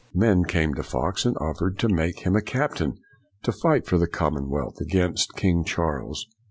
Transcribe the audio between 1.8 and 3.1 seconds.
make him a captain